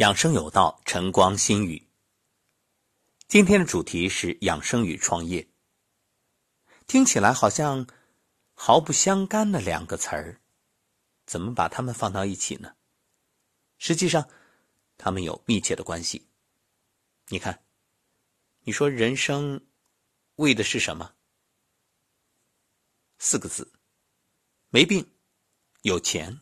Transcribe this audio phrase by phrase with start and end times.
[0.00, 1.90] 养生有道，晨光心语。
[3.28, 5.46] 今天的主题是养生与创业。
[6.86, 7.86] 听起来好像
[8.54, 10.40] 毫不相干的两个词儿，
[11.26, 12.74] 怎么把它们放到一起呢？
[13.76, 14.26] 实际上，
[14.96, 16.30] 它们有密切的关系。
[17.28, 17.62] 你看，
[18.60, 19.66] 你说人生
[20.36, 21.14] 为的是什么？
[23.18, 23.70] 四个字：
[24.70, 25.06] 没病，
[25.82, 26.40] 有钱。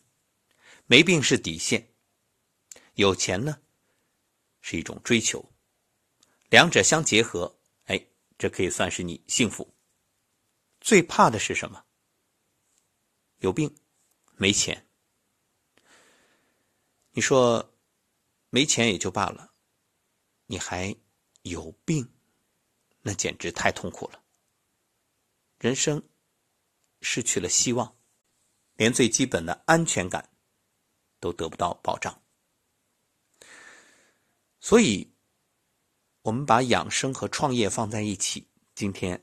[0.85, 1.88] 没病是底线。
[2.99, 3.61] 有钱呢，
[4.59, 5.53] 是一种追求，
[6.49, 9.73] 两者相结合，哎，这可以算是你幸福。
[10.81, 11.85] 最怕的是什么？
[13.37, 13.73] 有病，
[14.35, 14.85] 没钱。
[17.11, 17.73] 你说
[18.49, 19.53] 没钱也就罢了，
[20.47, 20.93] 你还
[21.43, 22.05] 有病，
[23.01, 24.21] 那简直太痛苦了。
[25.57, 26.03] 人生
[26.99, 27.97] 失去了希望，
[28.75, 30.29] 连最基本的安全感
[31.21, 32.18] 都得不到保障。
[34.69, 35.11] 所以，
[36.21, 39.19] 我们把养生和创业放在一起，今天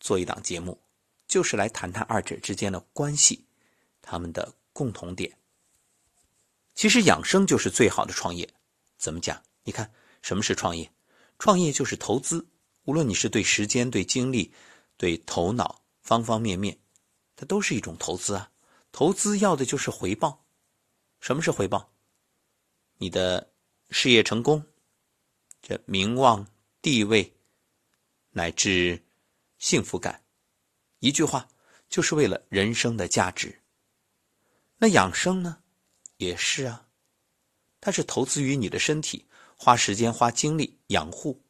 [0.00, 0.76] 做一档节目，
[1.28, 3.46] 就是来谈谈二者之间的关系，
[4.02, 5.38] 他们的共同点。
[6.74, 8.52] 其实养生就是最好的创业。
[8.98, 9.40] 怎么讲？
[9.62, 9.88] 你看，
[10.20, 10.92] 什么是创业？
[11.38, 12.44] 创业就是投资，
[12.86, 14.52] 无论你是对时间、对精力、
[14.96, 16.76] 对头脑方方面面，
[17.36, 18.50] 它都是一种投资啊。
[18.90, 20.44] 投资要的就是回报。
[21.20, 21.92] 什么是回报？
[22.98, 23.52] 你的。
[23.90, 24.64] 事业成功，
[25.62, 26.46] 这名望、
[26.82, 27.32] 地位，
[28.30, 29.00] 乃至
[29.58, 30.24] 幸福感，
[30.98, 31.48] 一句话，
[31.88, 33.60] 就是为了人生的价值。
[34.78, 35.58] 那养生呢，
[36.16, 36.88] 也是啊，
[37.80, 39.24] 它是投资于你的身体，
[39.56, 41.40] 花时间、花精力养护，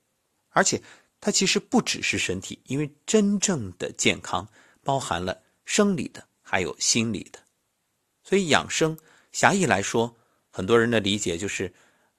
[0.50, 0.82] 而且
[1.20, 4.46] 它其实不只是身体，因为真正的健康
[4.82, 7.42] 包含了生理的，还有心理的。
[8.22, 8.96] 所以养生，
[9.32, 10.14] 狭义来说，
[10.50, 11.72] 很多人的理解就是。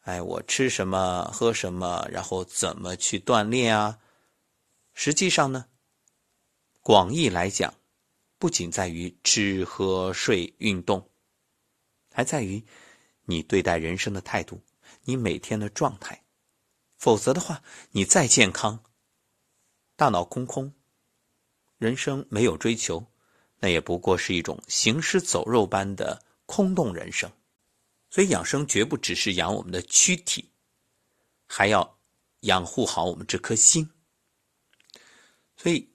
[0.07, 3.99] 哎，我吃什么，喝什么，然后怎么去锻炼啊？
[4.93, 5.65] 实际上呢，
[6.81, 7.73] 广义来讲，
[8.37, 11.09] 不仅在于吃喝睡运动，
[12.13, 12.63] 还在于
[13.25, 14.61] 你对待人生的态度，
[15.03, 16.23] 你每天的状态。
[16.95, 18.81] 否则的话，你再健康，
[19.97, 20.73] 大脑空空，
[21.77, 23.05] 人生没有追求，
[23.59, 27.29] 那也不过是一种行尸走肉般的空洞人生。
[28.17, 30.49] 所以养生绝不只是养我们的躯体，
[31.45, 31.99] 还要
[32.39, 33.87] 养护好我们这颗心。
[35.55, 35.87] 所以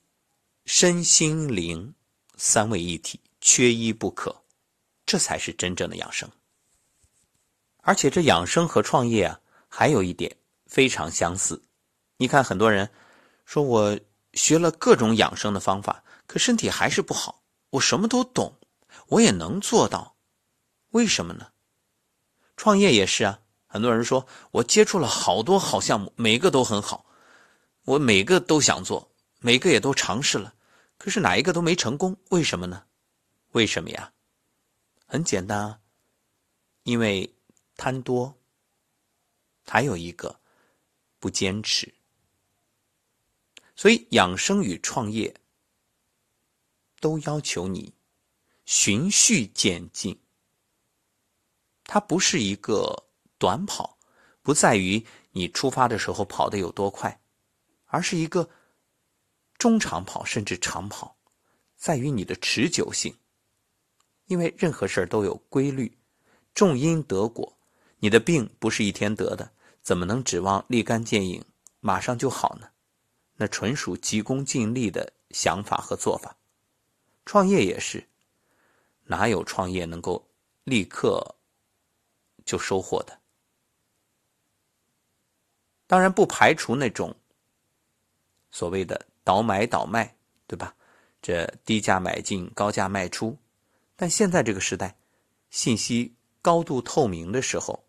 [0.64, 1.92] 身心灵
[2.36, 4.44] 三位一体，缺一不可，
[5.04, 6.30] 这才是真正的养生。
[7.78, 11.60] 而且这养生和创业啊，还有一点非常相似。
[12.18, 12.88] 你看，很多人
[13.44, 13.98] 说我
[14.34, 17.42] 学了各种养生的方法，可身体还是不好。
[17.70, 18.60] 我什么都懂，
[19.08, 20.14] 我也能做到，
[20.90, 21.48] 为什么呢？
[22.62, 27.04] 创业也是啊，很多人说我接触了好多好项目，每个都很好，
[27.82, 30.54] 我每个都想做，每个也都尝试了，
[30.96, 32.84] 可是哪一个都没成功，为什么呢？
[33.50, 34.12] 为什么呀？
[35.06, 35.80] 很简单啊，
[36.84, 37.34] 因为
[37.76, 38.32] 贪多，
[39.66, 40.38] 还有一个
[41.18, 41.92] 不坚持。
[43.74, 45.34] 所以养生与创业
[47.00, 47.92] 都要求你
[48.64, 50.21] 循序渐进。
[51.92, 53.04] 它不是一个
[53.36, 53.98] 短跑，
[54.40, 57.20] 不在于你出发的时候跑得有多快，
[57.84, 58.48] 而是一个
[59.58, 61.14] 中长跑甚至长跑，
[61.76, 63.14] 在于你的持久性。
[64.24, 65.94] 因为任何事儿都有规律，
[66.54, 67.54] 种因得果，
[67.98, 69.52] 你的病不是一天得的，
[69.82, 71.44] 怎么能指望立竿见影，
[71.80, 72.70] 马上就好呢？
[73.36, 76.34] 那纯属急功近利的想法和做法。
[77.26, 78.08] 创业也是，
[79.04, 80.26] 哪有创业能够
[80.64, 81.36] 立刻？
[82.44, 83.18] 就收获的，
[85.86, 87.14] 当然不排除那种
[88.50, 90.16] 所谓的倒买倒卖，
[90.46, 90.74] 对吧？
[91.20, 93.38] 这低价买进，高价卖出。
[93.94, 94.96] 但现在这个时代，
[95.50, 97.84] 信息高度透明的时候，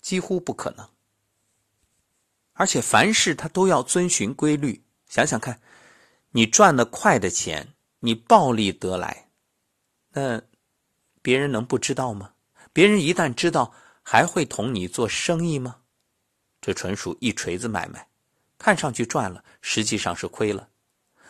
[0.00, 0.88] 几乎不可能。
[2.54, 4.82] 而且凡事它都要遵循规律。
[5.06, 5.60] 想想看，
[6.30, 9.30] 你赚的快的钱，你暴利得来，
[10.10, 10.42] 那
[11.22, 12.34] 别人能不知道吗？
[12.76, 15.80] 别人一旦知道，还会同你做生意吗？
[16.60, 18.06] 这纯属一锤子买卖，
[18.58, 20.68] 看上去赚了，实际上是亏了。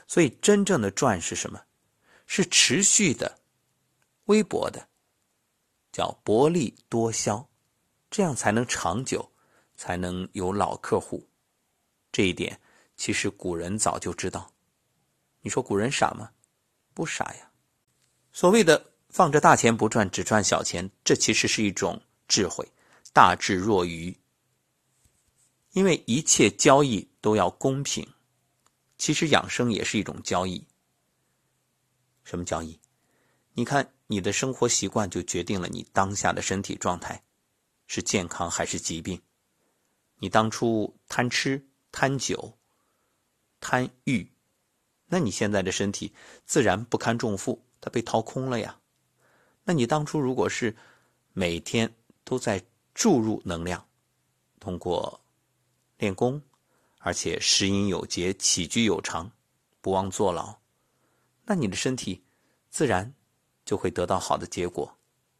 [0.09, 1.63] 所以真正的赚是什么？
[2.27, 3.39] 是持续的、
[4.25, 4.89] 微薄的，
[5.93, 7.49] 叫薄利多销，
[8.11, 9.31] 这样才能长久，
[9.77, 11.29] 才能有老客户。
[12.11, 12.61] 这一点
[12.97, 14.51] 其实古人早就知道。
[15.43, 16.29] 你说古人傻吗？
[16.93, 17.49] 不傻呀。
[18.33, 18.96] 所谓的。
[19.17, 22.71] 放着大钱不赚，只赚小钱，这其实是一种智慧。
[23.15, 24.15] 大智若愚。
[25.73, 28.07] 因为一切交易都要公平，
[28.99, 30.63] 其实养生也是一种交易。
[32.25, 32.79] 什么交易？
[33.55, 37.25] 你看你的生活习惯就决定了你当下的身体状态
[37.87, 39.19] 是健康还是疾病。
[40.19, 42.59] 你当初贪吃、贪酒、
[43.61, 44.31] 贪欲，
[45.07, 46.13] 那你现在的身体
[46.45, 48.79] 自然不堪重负，它被掏空了呀。
[49.69, 50.75] 那你当初如果是
[51.33, 51.93] 每天
[52.23, 52.65] 都在
[52.95, 53.85] 注入能量，
[54.61, 55.21] 通过
[55.99, 56.41] 练功，
[56.99, 59.29] 而且食饮有节、起居有常，
[59.81, 60.57] 不忘坐牢，
[61.45, 62.23] 那你的身体
[62.71, 63.13] 自然
[63.65, 64.97] 就会得到好的结果。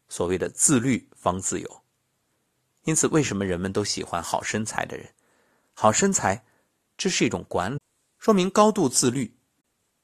[0.09, 1.83] 所谓的自律方自由。
[2.83, 5.09] 因此，为什么人们都喜欢好身材的人？
[5.73, 6.45] 好身材，
[6.97, 7.79] 这是一种管理，
[8.19, 9.33] 说明高度自律，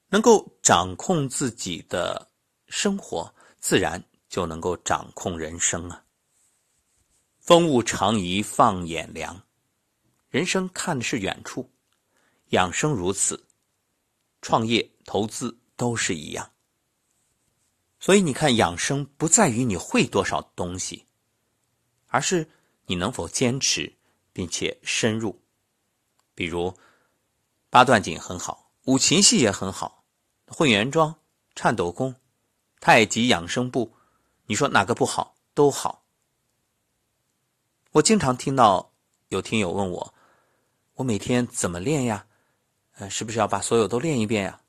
[0.08, 2.28] 能够掌控自己的
[2.69, 4.02] 生活，自然
[4.32, 6.05] 就能够掌控人生啊。
[7.38, 9.44] 风物长宜放眼量，
[10.31, 11.70] 人生看的是远处，
[12.49, 13.46] 养生如此，
[14.40, 16.50] 创业投资都是一样。
[18.00, 21.05] 所以你看，养生不在于你会多少东西，
[22.06, 22.49] 而是。
[22.87, 23.94] 你能否坚持，
[24.32, 25.40] 并且深入？
[26.34, 26.76] 比如
[27.70, 30.05] 八段锦很好，五禽戏也很好，
[30.46, 31.14] 混元桩、
[31.55, 32.14] 颤抖功、
[32.81, 33.94] 太极养生步，
[34.47, 35.35] 你说哪个不好？
[35.55, 36.05] 都好。
[37.93, 38.93] 我经常听到
[39.29, 40.15] 有听友问我
[40.97, 42.27] ：“我每天怎么练呀？
[42.94, 44.61] 呃，是不是要把所有都练一遍呀？”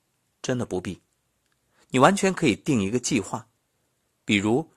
[0.42, 1.02] 真的不必，
[1.90, 3.48] 你完全可以定一个计划，
[4.26, 4.70] 比如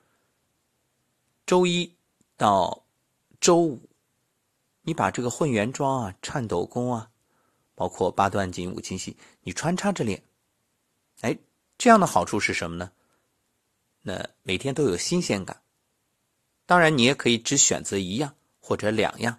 [1.45, 1.93] 周一
[2.35, 2.83] 到。
[3.39, 3.79] 周五，
[4.81, 7.07] 你把这个混元桩啊、颤抖功啊，
[7.75, 10.23] 包括八段锦、五禽戏，你穿插着练。
[11.21, 11.37] 哎，
[11.77, 12.91] 这样的好处是什么呢？
[14.07, 15.61] 那每天都有新鲜感。
[16.65, 19.37] 当然，你也可以只选择一样或者两样。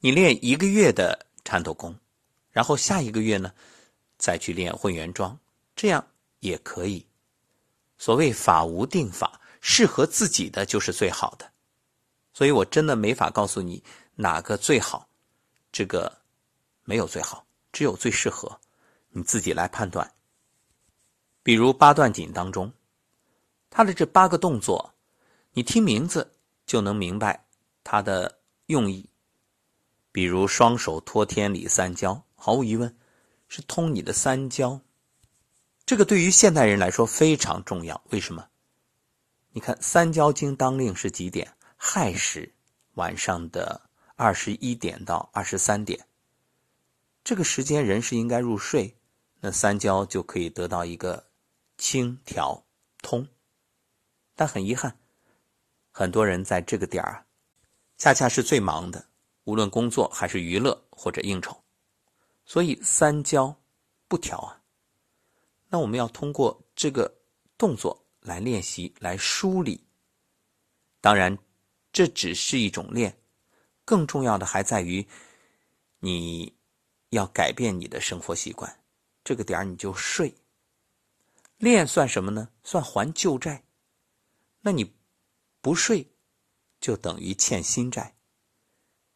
[0.00, 1.98] 你练一个月的颤抖功，
[2.50, 3.54] 然后下一个月呢，
[4.18, 5.38] 再去练混元桩，
[5.74, 6.06] 这样
[6.40, 7.06] 也可以。
[7.96, 11.50] 所谓法无定法，适合自己的就是最好的。
[12.34, 13.82] 所以我真的没法告诉你
[14.14, 15.08] 哪个最好，
[15.72, 16.20] 这个
[16.84, 18.60] 没有最好，只有最适合，
[19.08, 20.12] 你自己来判断。
[21.42, 22.70] 比如八段锦当中，
[23.70, 24.92] 他的这八个动作，
[25.52, 26.32] 你听名字
[26.66, 27.46] 就能明白
[27.82, 29.08] 他的用意。
[30.12, 32.98] 比如双手托天理三焦，毫无疑问
[33.48, 34.80] 是通你的三焦，
[35.86, 38.02] 这个对于现代人来说非常重要。
[38.10, 38.48] 为什么？
[39.52, 41.54] 你看三焦经当令是几点？
[41.76, 42.52] 亥时
[42.94, 46.06] 晚上的二十一点到二十三点，
[47.24, 48.96] 这个时间人是应该入睡，
[49.40, 51.24] 那三焦就可以得到一个
[51.78, 52.64] 清调
[53.00, 53.26] 通。
[54.40, 54.98] 但很遗憾，
[55.90, 57.26] 很多人在这个点儿，
[57.98, 59.06] 恰恰是最忙的，
[59.44, 61.62] 无论工作还是娱乐或者应酬，
[62.46, 63.54] 所以三焦
[64.08, 64.62] 不调啊。
[65.68, 67.14] 那我们要通过这个
[67.58, 69.86] 动作来练习，来梳理。
[71.02, 71.36] 当然。
[71.92, 73.20] 这只是一种练，
[73.84, 75.04] 更重要的还在于，
[75.98, 76.56] 你
[77.08, 78.80] 要改变你的生活习惯。
[79.24, 80.32] 这个点儿你就睡。
[81.58, 82.48] 练算什么呢？
[82.62, 83.64] 算还旧债。
[84.60, 84.94] 那你
[85.60, 86.10] 不睡，
[86.80, 88.16] 就等于欠新债。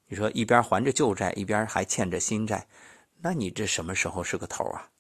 [0.07, 2.69] 你说一边还着旧债，一边还欠着新债，
[3.21, 4.91] 那你这什么时候是个头啊？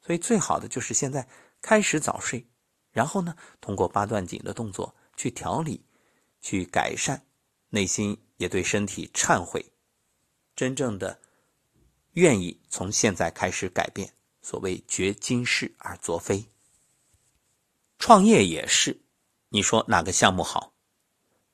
[0.00, 1.28] 所以最好的就是现在
[1.60, 2.46] 开始早睡，
[2.90, 5.84] 然后呢，通过八段锦的动作去调理。
[6.44, 7.24] 去改善，
[7.68, 9.64] 内心也对身体忏悔，
[10.56, 11.20] 真正的
[12.14, 14.12] 愿意从现在开始改变。
[14.40, 16.44] 所谓绝今世而作非，
[17.96, 19.01] 创业也是。
[19.54, 20.72] 你说哪个项目好？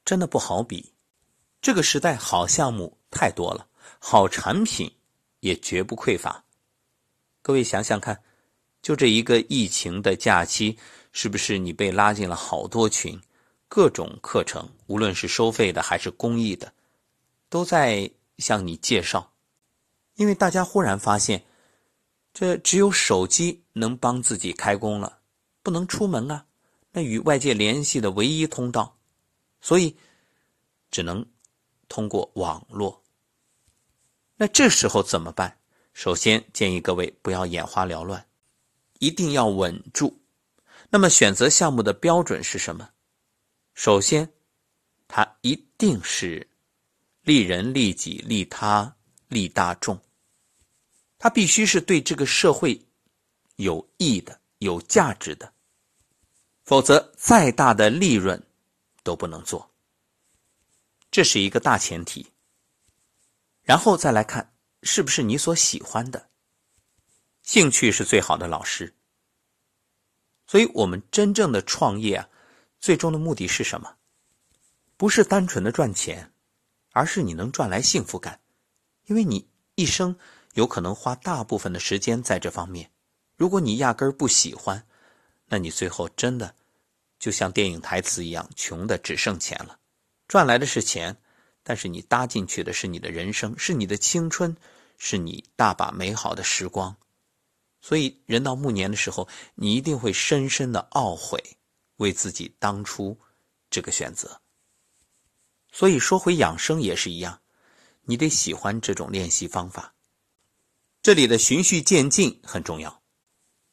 [0.05, 0.93] 真的不好比。
[1.61, 3.67] 这个时代好项目太多了，
[3.99, 4.95] 好产品
[5.41, 6.45] 也绝不匮乏。
[7.43, 8.23] 各位想想看，
[8.81, 10.79] 就这一个疫情的假期，
[11.11, 13.21] 是不是你被拉进了好多群？
[13.67, 16.73] 各种课程，无论是收费的还是公益的，
[17.49, 19.33] 都在向你介绍。
[20.15, 21.45] 因为大家忽然发现，
[22.33, 25.19] 这只有手机能帮自己开工了，
[25.65, 26.47] 不能出门啊。
[26.93, 28.99] 那与外界联系的唯一通道，
[29.61, 29.97] 所以
[30.91, 31.25] 只能
[31.89, 33.03] 通过网络。
[34.37, 35.59] 那这时候怎么办？
[35.93, 38.25] 首先建议各位不要眼花缭乱，
[39.01, 40.21] 一定要稳住。
[40.91, 42.89] 那么选择项目的标准是什么？
[43.75, 44.33] 首先，
[45.09, 46.49] 它一定是
[47.23, 48.97] 利人利己利他
[49.29, 50.01] 利大众，
[51.19, 52.81] 它必须是对这个社会
[53.57, 55.53] 有益的、有价值的，
[56.69, 58.47] 否则再大的利润
[59.03, 59.71] 都不能做。
[61.11, 62.31] 这是一个大前提。
[63.63, 66.29] 然后再来看是不是你所喜欢的。
[67.43, 68.95] 兴趣是最好的老师。
[70.47, 72.29] 所以，我们真正的创业啊，
[72.79, 73.97] 最终的目的是什么？
[74.99, 76.35] 不是单纯的赚钱，
[76.93, 78.43] 而是你能赚来幸福感，
[79.07, 80.15] 因为你一生
[80.53, 82.91] 有可能花大部分的时间在这方面。
[83.37, 84.87] 如果你压根儿不喜欢，
[85.49, 86.55] 那你最后真的
[87.19, 89.79] 就像电影台词一样，穷的只剩钱了。
[90.29, 91.17] 赚来的是钱，
[91.63, 94.57] 但是你搭进去的是你的人生，是你的青春，
[94.99, 96.97] 是你大把美好的时光。
[97.81, 101.43] 所以，人到暮年的时候，你一定会深深的懊悔，
[101.97, 103.19] 为自己当初
[103.71, 104.41] 这个选择。
[105.73, 107.41] 所以说回养生也是一样，
[108.03, 109.95] 你得喜欢这种练习方法。
[111.01, 113.01] 这里的循序渐进很重要，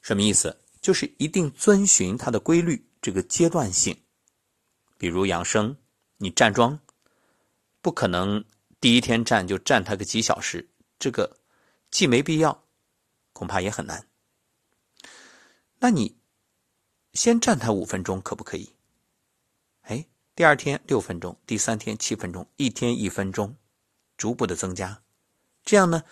[0.01, 0.62] 什么意思？
[0.86, 4.00] 就是一定遵循它的规律，这个阶段性。
[5.00, 5.75] 比如养生，
[6.18, 6.80] 你站桩，
[7.82, 8.46] 不可能
[8.80, 11.39] 第一天站就站它个几小时，这个
[11.89, 12.63] 既没必要，
[13.34, 14.08] 恐怕也很难。
[15.80, 16.15] 那你
[17.13, 18.75] 先站它五分钟，可不可以？
[19.82, 20.06] 哎。
[20.36, 23.56] 第二天六分钟，第三天七分钟，一天一分钟，
[24.18, 25.01] 逐步的增加，
[25.63, 26.04] 这样呢，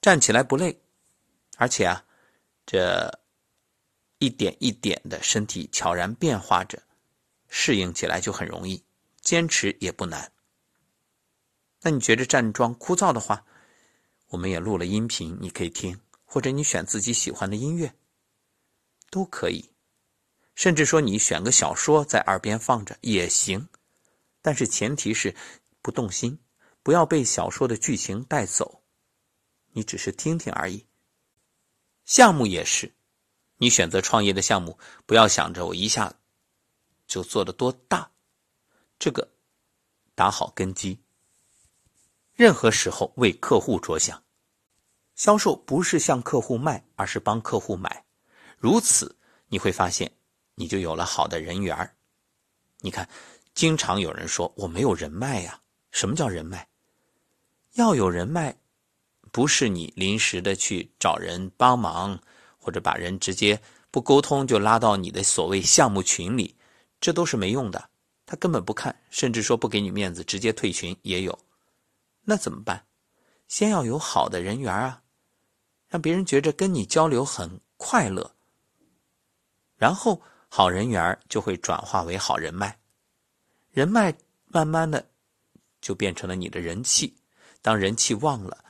[0.00, 0.80] 站起来不累，
[1.58, 2.06] 而且啊，
[2.64, 3.20] 这
[4.18, 6.82] 一点一点的身体悄然变化着，
[7.48, 8.82] 适应起来就很容易，
[9.20, 10.32] 坚持也不难。
[11.82, 13.44] 那你觉得站桩枯燥的话，
[14.28, 17.94] 我们也录了音频，你可以听，或者你选自己喜欢的音乐，
[19.10, 19.70] 都可以。
[20.54, 23.68] 甚至说，你选个小说在耳边放着也行，
[24.40, 25.34] 但是前提是
[25.82, 26.38] 不动心，
[26.82, 28.82] 不要被小说的剧情带走，
[29.72, 30.86] 你只是听听而已。
[32.04, 32.94] 项目也是，
[33.58, 36.14] 你选择创业的项目，不要想着我一下
[37.06, 38.10] 就做的多大，
[38.98, 39.28] 这个
[40.14, 40.98] 打好根基。
[42.34, 44.22] 任何时候为客户着想，
[45.14, 48.04] 销售不是向客户卖，而是帮客户买，
[48.58, 49.16] 如此
[49.48, 50.10] 你会发现。
[50.56, 51.96] 你就有了好的人缘
[52.78, 53.08] 你看，
[53.54, 55.60] 经常有人说我没有人脉呀。
[55.90, 56.68] 什么叫人脉？
[57.72, 58.56] 要有人脉，
[59.32, 62.20] 不是你临时的去找人帮忙，
[62.64, 66.56] 或者把人直接不沟通就拉到你的所谓项目群里，
[66.98, 67.90] 这都是没用的。
[68.24, 71.38] 他根本不看，甚至说不给你面子，直接退群也有。
[72.22, 72.86] 那怎么办？
[73.48, 75.02] 先要有好的人缘啊，
[75.88, 78.34] 让别人觉着跟你交流很快乐，
[79.76, 80.22] 然后。
[80.56, 82.78] 好人缘就会转化为好人脉，
[83.72, 84.14] 人脉
[84.46, 85.04] 慢慢的
[85.80, 87.12] 就变成了你的人气。
[87.60, 88.64] 当人气旺了，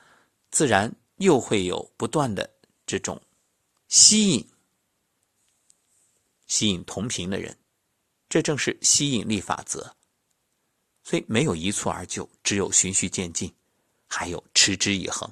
[0.49, 2.49] 自然又会有不断的
[2.87, 3.21] 这种
[3.97, 4.49] 吸引，
[6.47, 7.57] 吸引同频的人。
[8.27, 9.95] 这正是吸引力法则。
[11.01, 13.55] 所以没有一蹴而就，只有循序渐进，
[14.05, 15.31] 还有持之以恒，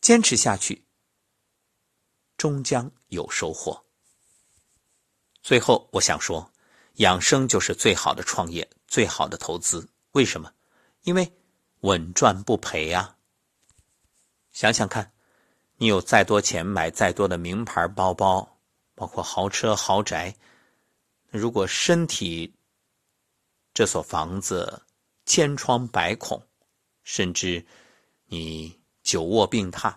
[0.00, 0.82] 坚持下去，
[2.38, 3.84] 终将有收获。
[5.42, 6.50] 最后，我想说，
[6.94, 9.86] 养生就是最好的创业，最好的投资。
[10.12, 10.50] 为什么？
[11.02, 11.30] 因为
[11.80, 13.18] 稳赚不赔啊！
[14.52, 15.12] 想想看，
[15.80, 18.58] 你有再多钱买再多的名牌包包，
[18.96, 20.34] 包括豪车豪宅，
[21.30, 22.52] 如果身体
[23.72, 24.82] 这所房子
[25.24, 26.42] 千疮百孔，
[27.04, 27.64] 甚至
[28.26, 29.94] 你久卧病榻，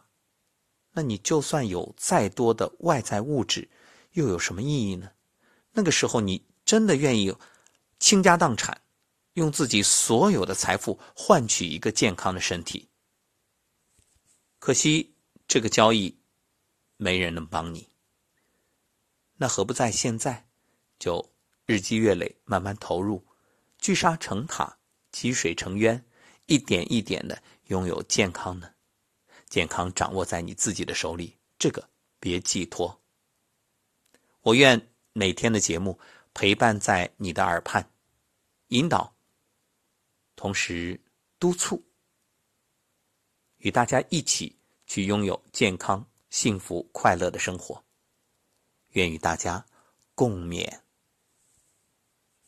[0.91, 3.67] 那你就算有再多的外在物质，
[4.11, 5.09] 又有什么意义呢？
[5.71, 7.35] 那个时候，你真的愿意
[7.97, 8.79] 倾家荡产，
[9.33, 12.87] 用自己所有的财富换取一个健康的身体？
[14.59, 15.10] 可惜
[15.51, 16.17] 这个交易
[16.95, 17.89] 没人能帮你。
[19.35, 20.47] 那何不在现在
[20.97, 21.29] 就
[21.65, 23.21] 日积月累，慢慢投入，
[23.77, 24.77] 聚沙成塔，
[25.11, 26.05] 积水成渊，
[26.45, 28.73] 一点一点的拥有健康呢？
[29.49, 33.01] 健康掌握在你自己的手里，这个别寄托。
[34.43, 34.87] 我愿。
[35.13, 35.99] 每天的节目
[36.33, 37.91] 陪伴在你的耳畔，
[38.69, 39.13] 引导，
[40.37, 40.97] 同时
[41.37, 41.83] 督促，
[43.57, 44.55] 与大家一起
[44.93, 47.81] 去拥有健康、幸福、快乐的生活。
[48.89, 49.65] 愿与大家
[50.15, 50.81] 共勉。